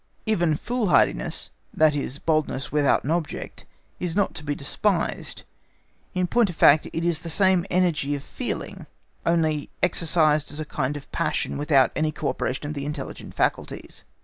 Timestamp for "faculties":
13.35-14.03